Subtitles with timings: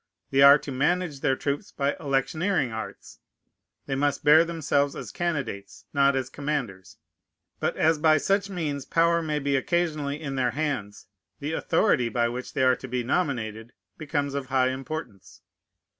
[0.31, 3.19] They are to manage their troops by electioneering arts.
[3.85, 6.97] They must bear themselves as candidates, not as commanders.
[7.59, 11.05] But as by such means power may be occasionally in their hands,
[11.39, 15.43] the authority by which they are to be nominated becomes of high importance.